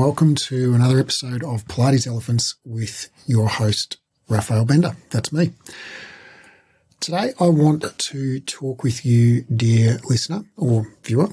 [0.00, 3.98] welcome to another episode of Pilates Elephants with your host,
[4.30, 4.96] Raphael Bender.
[5.10, 5.52] That's me.
[7.00, 11.28] Today, I want to talk with you, dear listener or viewer,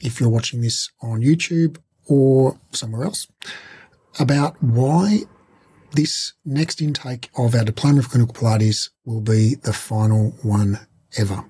[0.00, 1.78] if you're watching this on YouTube
[2.08, 3.28] or somewhere else,
[4.18, 5.20] about why
[5.92, 10.80] this next intake of our Diploma of Clinical Pilates will be the final one
[11.16, 11.44] ever.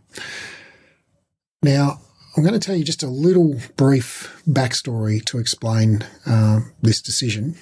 [1.63, 2.03] Now,
[2.41, 7.55] I'm going to tell you just a little brief backstory to explain uh, this decision,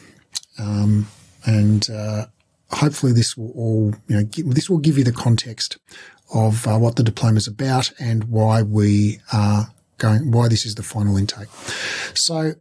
[0.56, 1.08] um,
[1.44, 2.26] and uh,
[2.70, 5.78] hopefully this will all you know give, this will give you the context
[6.32, 10.76] of uh, what the diploma is about and why we are going why this is
[10.76, 11.48] the final intake.
[12.14, 12.54] So,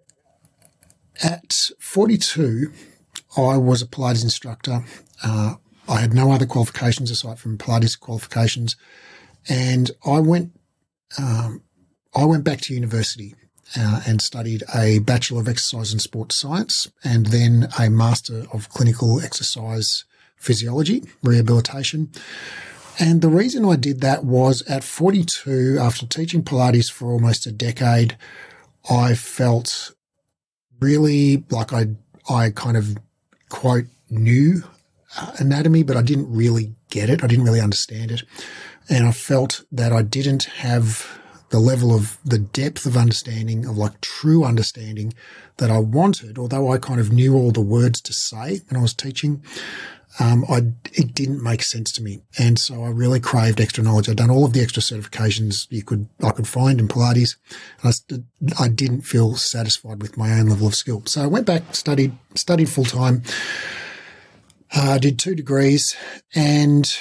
[1.22, 2.74] at 42,
[3.38, 4.84] I was a Pilates instructor.
[5.24, 5.54] Uh,
[5.88, 8.76] I had no other qualifications aside from Pilates qualifications,
[9.48, 10.60] and I went.
[11.20, 11.62] Um,
[12.18, 13.36] I went back to university
[13.78, 18.70] uh, and studied a Bachelor of Exercise and Sports Science and then a Master of
[18.70, 20.04] Clinical Exercise
[20.36, 22.10] Physiology, Rehabilitation.
[23.00, 27.52] And the reason I did that was at 42, after teaching Pilates for almost a
[27.52, 28.18] decade,
[28.90, 29.94] I felt
[30.80, 31.90] really like I,
[32.28, 32.98] I kind of
[33.50, 34.64] quote knew
[35.16, 37.24] uh, anatomy, but I didn't really get it.
[37.24, 38.24] I didn't really understand it.
[38.90, 43.78] And I felt that I didn't have the level of the depth of understanding of
[43.78, 45.14] like true understanding
[45.58, 48.82] that I wanted, although I kind of knew all the words to say when I
[48.82, 49.44] was teaching.
[50.20, 50.58] Um, I,
[50.94, 52.22] it didn't make sense to me.
[52.40, 54.10] And so I really craved extra knowledge.
[54.10, 57.36] I'd done all of the extra certifications you could, I could find in Pilates.
[57.84, 58.26] And
[58.58, 61.04] I, I didn't feel satisfied with my own level of skill.
[61.06, 63.22] So I went back, studied, studied full time,
[64.76, 65.96] uh, did two degrees.
[66.34, 66.92] And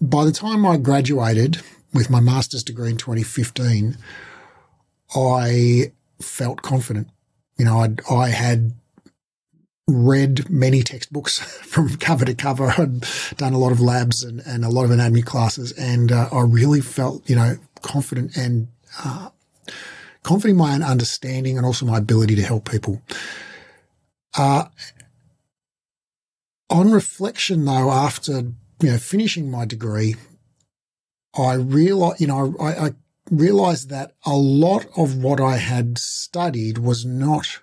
[0.00, 1.60] by the time I graduated,
[1.94, 3.96] with my master's degree in 2015,
[5.14, 7.08] I felt confident.
[7.56, 8.72] You know, I'd, I had
[9.86, 12.74] read many textbooks from cover to cover.
[12.76, 16.28] I'd done a lot of labs and, and a lot of anatomy classes, and uh,
[16.32, 18.68] I really felt, you know, confident and
[19.04, 19.30] uh,
[20.22, 23.02] confident in my own understanding and also my ability to help people.
[24.36, 24.64] Uh,
[26.70, 28.38] on reflection, though, after
[28.80, 30.16] you know finishing my degree,
[31.36, 32.90] I realized, you know, I, I
[33.30, 37.60] realized that a lot of what I had studied was not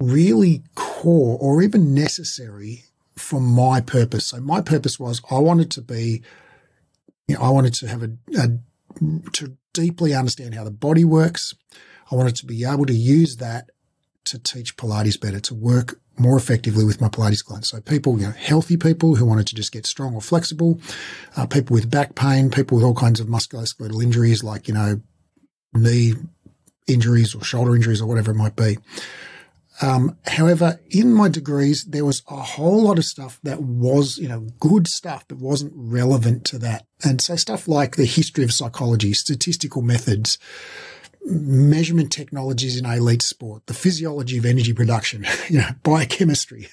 [0.00, 2.84] really core or even necessary
[3.16, 4.26] for my purpose.
[4.26, 6.22] So my purpose was I wanted to be,
[7.26, 8.48] you know, I wanted to have a, a
[9.32, 11.54] to deeply understand how the body works.
[12.10, 13.70] I wanted to be able to use that
[14.30, 17.68] to teach Pilates better, to work more effectively with my Pilates clients.
[17.68, 20.80] So people, you know, healthy people who wanted to just get strong or flexible,
[21.36, 25.00] uh, people with back pain, people with all kinds of musculoskeletal injuries like, you know,
[25.74, 26.14] knee
[26.86, 28.78] injuries or shoulder injuries or whatever it might be.
[29.80, 34.26] Um, however, in my degrees, there was a whole lot of stuff that was, you
[34.26, 36.84] know, good stuff, but wasn't relevant to that.
[37.04, 40.36] And so stuff like the history of psychology, statistical methods,
[41.28, 46.68] measurement technologies in elite sport, the physiology of energy production, you know, biochemistry.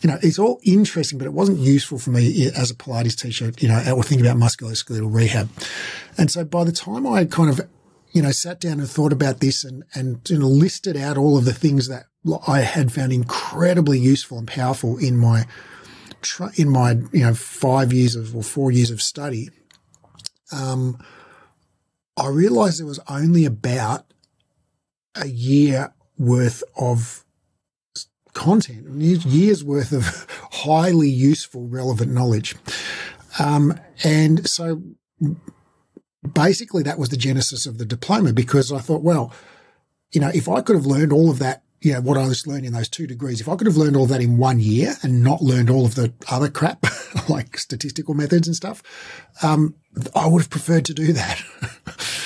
[0.00, 3.52] You know, it's all interesting, but it wasn't useful for me as a Pilates teacher,
[3.58, 5.48] you know, or thinking about musculoskeletal rehab.
[6.16, 7.60] And so by the time I kind of,
[8.12, 11.36] you know, sat down and thought about this and, and, you know, listed out all
[11.36, 12.06] of the things that
[12.46, 15.46] I had found incredibly useful and powerful in my,
[16.56, 19.50] in my, you know, five years of, or four years of study,
[20.52, 20.98] um,
[22.18, 24.12] I realized it was only about
[25.14, 27.24] a year worth of
[28.34, 32.56] content, years worth of highly useful, relevant knowledge.
[33.38, 34.82] Um, and so
[36.34, 39.32] basically that was the genesis of the diploma because I thought, well,
[40.12, 42.46] you know, if I could have learned all of that, you know, what I was
[42.46, 44.94] learning in those two degrees, if I could have learned all that in one year
[45.02, 46.84] and not learned all of the other crap,
[47.28, 48.82] like statistical methods and stuff,
[49.42, 49.76] um,
[50.14, 51.42] I would have preferred to do that.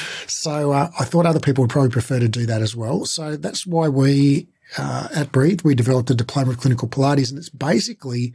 [0.42, 3.04] So uh, I thought other people would probably prefer to do that as well.
[3.04, 7.38] So that's why we uh, at Breathe we developed a diploma of clinical Pilates, and
[7.38, 8.34] it's basically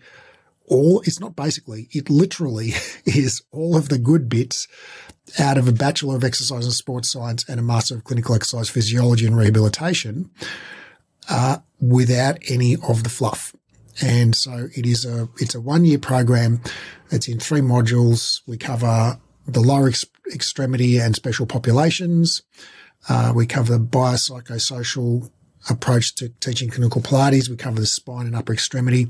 [0.68, 1.02] all.
[1.02, 1.90] It's not basically.
[1.92, 2.72] It literally
[3.06, 4.70] is all of the good bits
[5.38, 8.70] out of a bachelor of exercise and sports science and a master of clinical exercise
[8.70, 10.32] physiology and rehabilitation,
[11.30, 13.54] uh, without any of the fluff.
[14.02, 16.62] And so it is a it's a one year program.
[17.12, 18.44] It's in three modules.
[18.48, 22.42] We cover the lower ex- extremity and special populations.
[23.10, 25.30] Uh, we cover the biopsychosocial
[25.70, 27.50] approach to teaching clinical Pilates.
[27.50, 29.08] We cover the spine and upper extremity.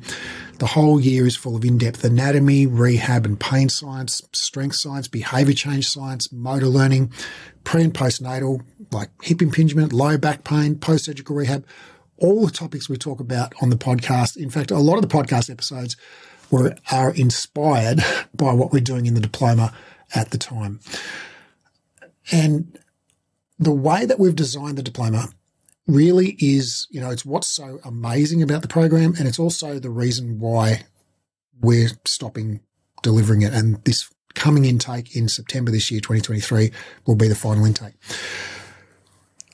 [0.60, 5.54] The whole year is full of in-depth anatomy, rehab and pain science, strength science, behavior
[5.54, 7.12] change science, motor learning,
[7.64, 8.62] pre and postnatal,
[8.92, 11.66] like hip impingement, low back pain, post-surgical rehab,
[12.18, 14.38] all the topics we talk about on the podcast.
[14.38, 15.96] In fact, a lot of the podcast episodes
[16.50, 18.00] were, are inspired
[18.34, 19.74] by what we're doing in the diploma
[20.16, 20.80] at the time.
[22.32, 22.78] And
[23.60, 25.30] the way that we've designed the diploma
[25.88, 29.16] really is, you know, it's what's so amazing about the program.
[29.18, 30.84] And it's also the reason why
[31.60, 32.60] we're stopping
[33.02, 33.54] delivering it.
[33.54, 36.72] And this coming intake in September this year, 2023,
[37.06, 37.94] will be the final intake.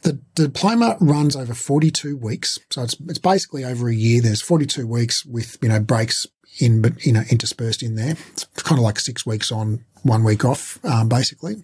[0.02, 2.60] The diploma runs over 42 weeks.
[2.70, 4.22] So it's, it's basically over a year.
[4.22, 6.28] There's 42 weeks with, you know, breaks
[6.60, 8.18] in, but, you know, interspersed in there.
[8.32, 11.64] It's kind of like six weeks on, one week off, um, basically.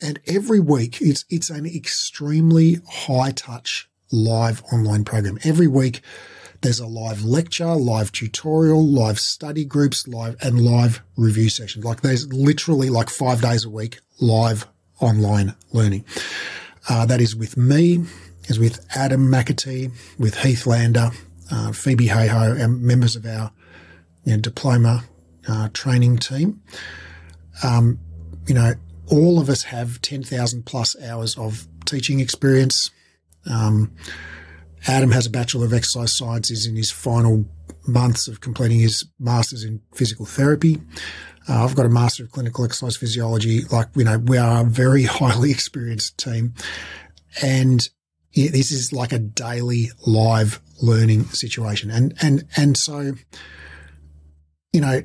[0.00, 5.38] And every week it's, it's an extremely high touch live online program.
[5.44, 6.02] Every week
[6.60, 11.84] there's a live lecture, live tutorial, live study groups, live and live review sessions.
[11.84, 14.66] Like there's literally like five days a week live
[15.00, 16.04] online learning.
[16.88, 18.04] Uh, that is with me,
[18.48, 21.10] is with Adam McAtee, with Heath Lander,
[21.50, 23.52] uh, Phoebe Hayho, and members of our
[24.24, 25.04] you know, diploma
[25.48, 26.62] uh, training team.
[27.62, 27.98] Um,
[28.46, 28.74] you know,
[29.10, 32.90] all of us have 10,000 plus hours of teaching experience.
[33.48, 33.92] Um,
[34.86, 37.44] Adam has a Bachelor of Exercise Sciences in his final
[37.86, 40.80] months of completing his Master's in Physical Therapy.
[41.48, 43.62] Uh, I've got a Master of Clinical Exercise Physiology.
[43.70, 46.54] Like, you know, we are a very highly experienced team.
[47.42, 47.88] And
[48.34, 51.90] this is like a daily live learning situation.
[51.90, 53.12] And, and, and so,
[54.72, 55.02] you know,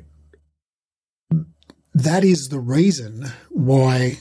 [1.98, 4.18] that is the reason why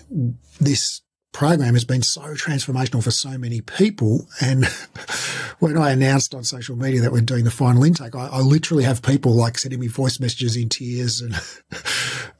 [0.59, 1.01] this
[1.31, 4.27] program has been so transformational for so many people.
[4.41, 4.65] And
[5.59, 8.83] when I announced on social media that we're doing the final intake, I, I literally
[8.83, 11.35] have people like sending me voice messages in tears and,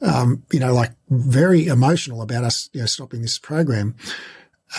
[0.00, 3.94] um, you know, like very emotional about us, you know, stopping this program.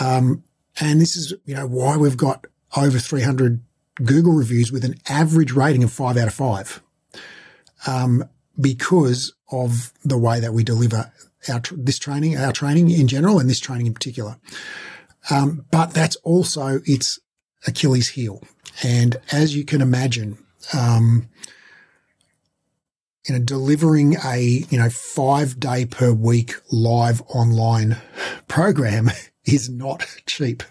[0.00, 0.44] Um,
[0.78, 2.46] and this is, you know, why we've got
[2.76, 3.62] over 300
[4.04, 6.82] Google reviews with an average rating of five out of five.
[7.86, 8.24] Um,
[8.58, 11.12] because of the way that we deliver
[11.48, 14.36] our this training, our training in general, and this training in particular.
[15.30, 17.18] Um, but that's also its
[17.66, 18.42] Achilles heel,
[18.82, 20.38] and as you can imagine,
[20.76, 21.28] um,
[23.26, 27.96] you know, delivering a you know five day per week live online
[28.48, 29.10] program
[29.44, 30.62] is not cheap.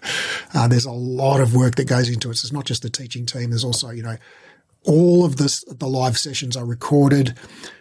[0.54, 2.36] Uh, there's a lot of work that goes into it.
[2.36, 3.50] So it's not just the teaching team.
[3.50, 4.16] There's also you know
[4.84, 5.64] all of this.
[5.64, 7.38] The live sessions are recorded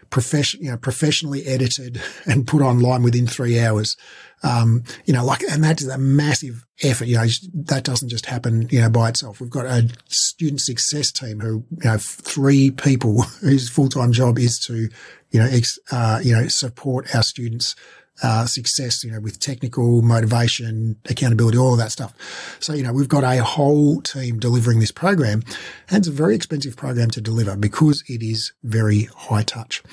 [0.10, 3.98] profession, you know, professionally edited and put online within three hours.
[4.42, 7.08] Um, you know, like, and that's a massive effort.
[7.08, 7.26] You know,
[7.66, 9.42] that doesn't just happen, you know, by itself.
[9.42, 14.40] We've got a student success team who, you know, three people whose full time job
[14.40, 14.90] is to,
[15.32, 17.76] you know, ex, uh, you know, support our students
[18.22, 22.14] uh, success, you know, with technical motivation, accountability, all of that stuff.
[22.60, 25.44] So, you know, we've got a whole team delivering this program
[25.90, 29.84] and it's a very expensive program to deliver because it is very high touch.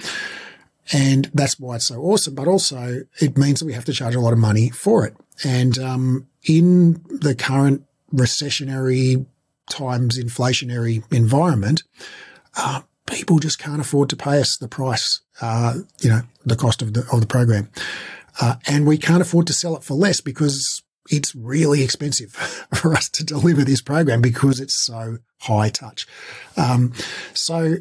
[0.92, 2.34] And that's why it's so awesome.
[2.34, 5.16] But also it means that we have to charge a lot of money for it.
[5.44, 7.84] And, um, in the current
[8.14, 9.26] recessionary
[9.68, 11.82] times, inflationary environment,
[12.56, 16.82] uh, people just can't afford to pay us the price, uh, you know, the cost
[16.82, 17.68] of the, of the program.
[18.40, 22.32] Uh, and we can't afford to sell it for less because it's really expensive
[22.74, 26.06] for us to deliver this program because it's so high touch.
[26.56, 26.92] Um,
[27.32, 27.76] so,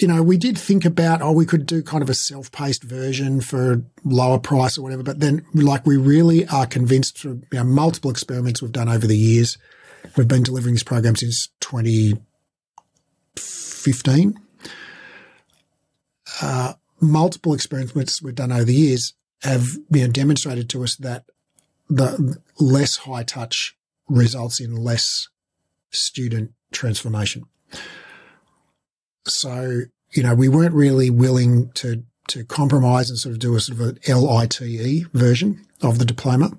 [0.00, 3.40] you know, we did think about, oh, we could do kind of a self-paced version
[3.40, 5.02] for lower price or whatever.
[5.02, 9.06] But then like we really are convinced through you know, multiple experiments we've done over
[9.06, 9.58] the years.
[10.16, 14.40] We've been delivering this program since 2015.
[16.40, 21.24] Uh, multiple experiments we've done over the years have you know, demonstrated to us that
[21.88, 23.76] the less high touch
[24.08, 25.28] results in less
[25.90, 27.44] student transformation.
[29.26, 33.60] So, you know, we weren't really willing to to compromise and sort of do a
[33.60, 36.50] sort of an LITE version of the diploma.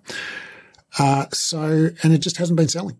[0.97, 2.99] Uh, so, and it just hasn't been selling.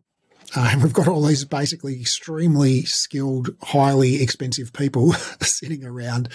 [0.56, 6.29] Uh, and we've got all these basically extremely skilled, highly expensive people sitting around,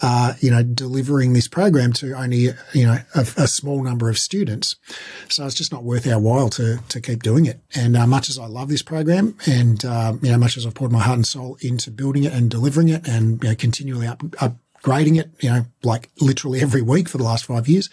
[0.00, 4.18] uh, you know, delivering this program to only, you know, a, a, small number of
[4.18, 4.76] students.
[5.28, 7.60] So it's just not worth our while to, to keep doing it.
[7.74, 10.74] And uh, much as I love this program and, um, you know, much as I've
[10.74, 14.06] poured my heart and soul into building it and delivering it and, you know, continually
[14.06, 17.90] up, upgrading it, you know, like literally every week for the last five years,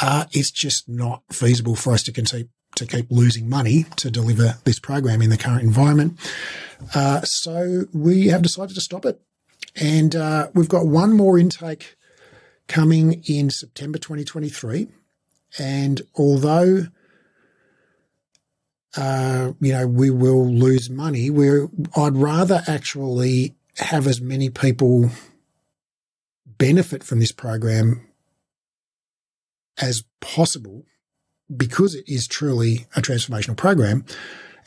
[0.00, 4.56] uh, it's just not feasible for us to continue to keep losing money to deliver
[4.64, 6.18] this program in the current environment.
[6.94, 9.20] Uh, so we have decided to stop it.
[9.76, 11.96] And uh, we've got one more intake
[12.68, 14.88] coming in September 2023.
[15.58, 16.86] And although
[18.96, 21.30] uh, you know, we will lose money.
[21.30, 25.10] We're, I'd rather actually have as many people
[26.46, 28.06] benefit from this program
[29.80, 30.84] as possible
[31.54, 34.04] because it is truly a transformational program.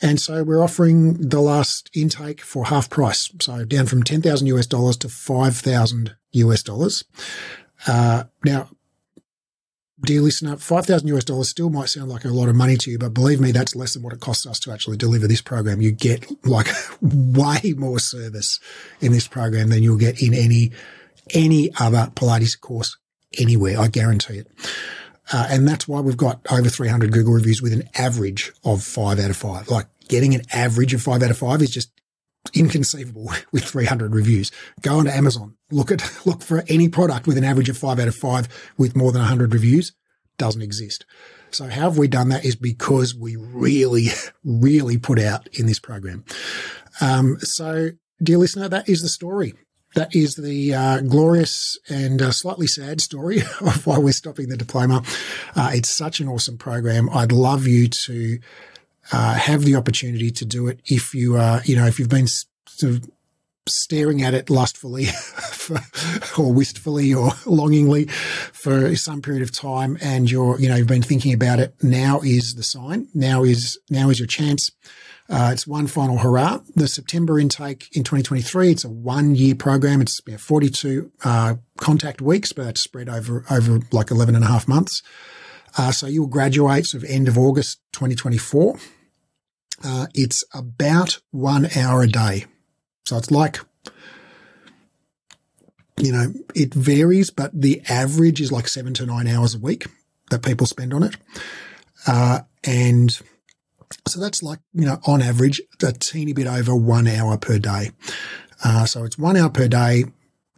[0.00, 3.30] And so we're offering the last intake for half price.
[3.40, 7.04] So down from 10,000 US dollars to 5,000 US dollars.
[7.86, 8.68] Uh, now,
[10.00, 12.98] dear listener, 5,000 US dollars still might sound like a lot of money to you,
[12.98, 15.80] but believe me, that's less than what it costs us to actually deliver this program.
[15.80, 16.68] You get like
[17.00, 18.60] way more service
[19.00, 20.70] in this program than you'll get in any,
[21.34, 22.96] any other Pilates course
[23.36, 23.80] anywhere.
[23.80, 24.48] I guarantee it.
[25.32, 29.18] Uh, and that's why we've got over 300 Google reviews with an average of five
[29.18, 29.68] out of five.
[29.68, 31.90] Like getting an average of five out of five is just
[32.54, 34.50] inconceivable with 300 reviews.
[34.82, 38.08] Go onto Amazon, look at, look for any product with an average of five out
[38.08, 39.92] of five with more than 100 reviews.
[40.38, 41.04] Doesn't exist.
[41.50, 44.08] So how have we done that is because we really,
[44.44, 46.24] really put out in this program.
[47.00, 47.90] Um, so
[48.22, 49.54] dear listener, that is the story
[49.98, 54.56] that is the uh, glorious and uh, slightly sad story of why we're stopping the
[54.56, 55.02] diploma.
[55.56, 57.10] Uh, it's such an awesome program.
[57.10, 58.38] I'd love you to
[59.10, 62.28] uh, have the opportunity to do it if you are, you know, if you've been
[62.28, 63.10] sort of
[63.66, 65.06] staring at it lustfully
[66.38, 71.02] or wistfully or longingly for some period of time and you're, you know, you've been
[71.02, 71.74] thinking about it.
[71.82, 73.08] Now is the sign.
[73.14, 74.70] Now is, now is your chance.
[75.30, 76.60] Uh, it's one final hurrah.
[76.74, 80.00] The September intake in 2023, it's a one year program.
[80.00, 84.66] It's 42 uh, contact weeks, but it's spread over, over like 11 and a half
[84.66, 85.02] months.
[85.76, 88.78] Uh, so you'll graduate sort of end of August 2024.
[89.84, 92.46] Uh, it's about one hour a day.
[93.04, 93.58] So it's like,
[95.98, 99.86] you know, it varies, but the average is like seven to nine hours a week
[100.30, 101.16] that people spend on it.
[102.06, 103.20] Uh, and
[104.06, 107.90] so that's like, you know, on average, a teeny bit over one hour per day.
[108.64, 110.04] Uh, so it's one hour per day,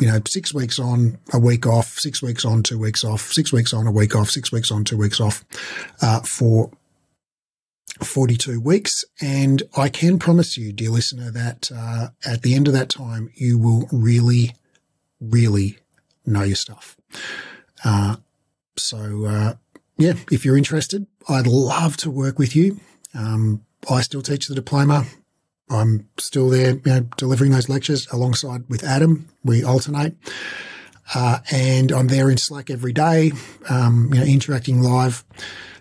[0.00, 3.52] you know, six weeks on, a week off, six weeks on, two weeks off, six
[3.52, 5.44] weeks on, a week off, six weeks on, two weeks off,
[6.00, 6.70] uh, for
[8.02, 9.04] 42 weeks.
[9.20, 13.30] And I can promise you, dear listener, that, uh, at the end of that time,
[13.34, 14.54] you will really,
[15.20, 15.78] really
[16.24, 16.96] know your stuff.
[17.84, 18.16] Uh,
[18.76, 19.54] so, uh,
[19.98, 22.80] yeah, if you're interested, I'd love to work with you.
[23.14, 25.06] Um, I still teach the diploma.
[25.70, 29.28] I'm still there, you know, delivering those lectures alongside with Adam.
[29.44, 30.16] We alternate.
[31.14, 33.32] Uh, and I'm there in Slack every day,
[33.68, 35.24] um, you know, interacting live.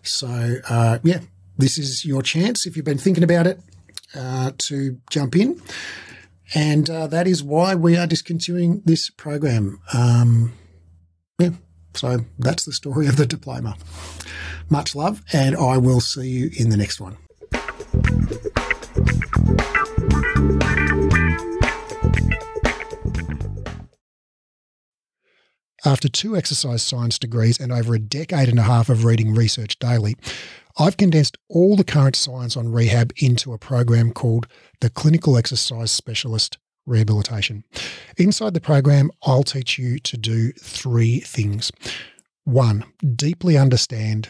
[0.01, 1.19] So, uh, yeah,
[1.57, 3.59] this is your chance if you've been thinking about it
[4.15, 5.62] uh, to jump in.
[6.55, 9.79] And uh, that is why we are discontinuing this program.
[9.93, 10.53] Um,
[11.38, 11.51] yeah,
[11.93, 13.75] so that's the story of the diploma.
[14.69, 17.17] Much love, and I will see you in the next one.
[25.85, 29.79] After two exercise science degrees and over a decade and a half of reading research
[29.79, 30.15] daily,
[30.77, 34.47] I've condensed all the current science on rehab into a program called
[34.81, 37.63] the Clinical Exercise Specialist Rehabilitation.
[38.17, 41.71] Inside the program, I'll teach you to do three things.
[42.43, 42.83] One,
[43.15, 44.29] deeply understand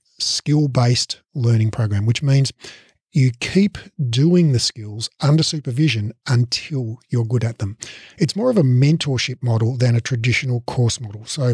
[0.21, 2.51] skill based learning program, which means
[3.13, 3.77] you keep
[4.09, 7.77] doing the skills under supervision until you're good at them.
[8.17, 11.25] It's more of a mentorship model than a traditional course model.
[11.25, 11.53] So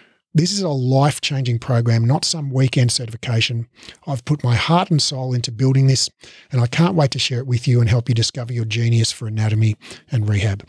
[0.33, 3.67] This is a life changing program, not some weekend certification.
[4.07, 6.09] I've put my heart and soul into building this,
[6.53, 9.11] and I can't wait to share it with you and help you discover your genius
[9.11, 9.75] for anatomy
[10.09, 10.65] and rehab.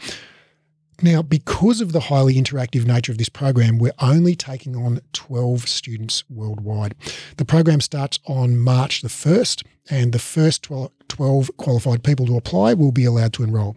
[1.00, 5.68] Now, because of the highly interactive nature of this program, we're only taking on 12
[5.68, 6.94] students worldwide.
[7.38, 10.62] The program starts on March the 1st, and the first
[11.08, 13.76] 12 qualified people to apply will be allowed to enroll.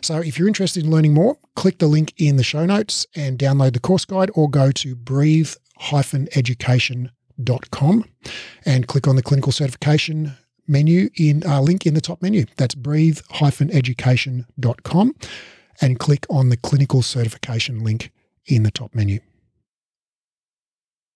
[0.00, 3.38] So, if you're interested in learning more, click the link in the show notes and
[3.38, 5.54] download the course guide or go to breathe
[6.34, 8.04] education.com
[8.64, 10.32] and click on the clinical certification
[10.66, 12.44] menu in uh, link in the top menu.
[12.56, 15.14] That's breathe education.com
[15.80, 18.12] and click on the clinical certification link
[18.46, 19.20] in the top menu.